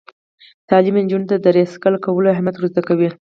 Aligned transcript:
تعلیم 0.69 0.95
نجونو 1.05 1.29
ته 1.31 1.35
د 1.39 1.45
ریسایکل 1.57 1.93
کولو 2.05 2.31
اهمیت 2.33 2.55
ور 2.57 2.65
زده 2.71 2.81
کوي. 2.87 3.09